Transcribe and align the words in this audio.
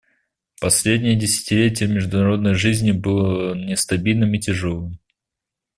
Последнее 0.59 1.15
десятилетие 1.15 1.87
в 1.87 1.91
международной 1.91 2.55
жизни 2.55 2.91
было 2.91 3.53
нестабильным 3.53 4.33
и 4.33 4.39
тяжелым. 4.39 4.99